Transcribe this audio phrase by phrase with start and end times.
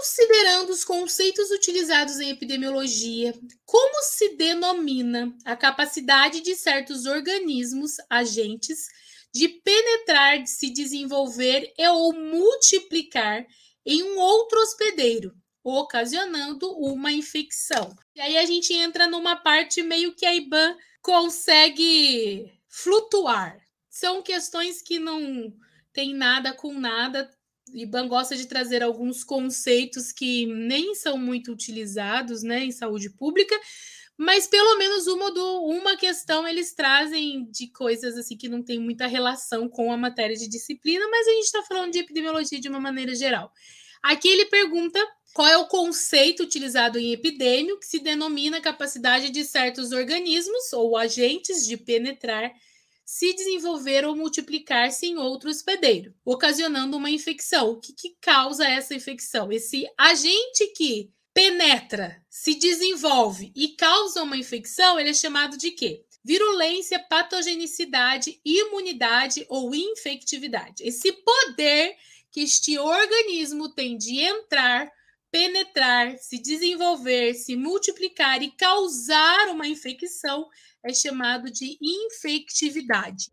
[0.00, 3.34] Considerando os conceitos utilizados em epidemiologia,
[3.66, 8.86] como se denomina a capacidade de certos organismos, agentes,
[9.30, 13.46] de penetrar, de se desenvolver e ou multiplicar
[13.84, 17.94] em um outro hospedeiro, ocasionando uma infecção.
[18.14, 23.60] E aí a gente entra numa parte meio que a IBAN consegue flutuar.
[23.90, 25.52] São questões que não
[25.92, 27.30] tem nada com nada.
[27.74, 33.58] IBAN gosta de trazer alguns conceitos que nem são muito utilizados né, em saúde pública,
[34.16, 38.78] mas pelo menos uma, do, uma questão eles trazem de coisas assim que não tem
[38.78, 42.68] muita relação com a matéria de disciplina, mas a gente está falando de epidemiologia de
[42.68, 43.50] uma maneira geral.
[44.02, 44.98] Aqui ele pergunta
[45.32, 50.96] qual é o conceito utilizado em epidêmio que se denomina capacidade de certos organismos ou
[50.96, 52.52] agentes de penetrar,
[53.10, 57.70] se desenvolver ou multiplicar-se em outro hospedeiro, ocasionando uma infecção.
[57.70, 59.50] O que, que causa essa infecção?
[59.50, 66.04] Esse agente que penetra, se desenvolve e causa uma infecção, ele é chamado de quê?
[66.22, 70.84] Virulência, patogenicidade, imunidade ou infectividade.
[70.84, 71.96] Esse poder
[72.30, 74.88] que este organismo tem de entrar,
[75.30, 80.48] penetrar, se desenvolver, se multiplicar e causar uma infecção
[80.82, 83.30] é chamado de infectividade.